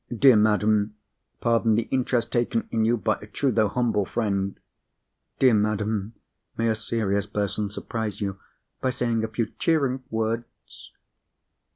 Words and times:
"Dear 0.11 0.35
madam, 0.35 0.95
pardon 1.41 1.75
the 1.75 1.87
interest 1.91 2.31
taken 2.31 2.67
in 2.71 2.85
you 2.85 2.97
by 2.97 3.19
a 3.21 3.27
true, 3.27 3.51
though 3.51 3.67
humble, 3.67 4.03
friend." 4.03 4.59
"Dear 5.37 5.53
madam, 5.53 6.15
may 6.57 6.69
a 6.69 6.73
serious 6.73 7.27
person 7.27 7.69
surprise 7.69 8.19
you 8.19 8.39
by 8.81 8.89
saying 8.89 9.23
a 9.23 9.27
few 9.27 9.51
cheering 9.59 10.01
words?" 10.09 10.91